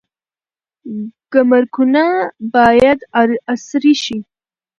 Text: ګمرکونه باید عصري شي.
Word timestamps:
ګمرکونه 1.31 2.03
باید 2.55 2.99
عصري 3.53 3.93
شي. 4.03 4.17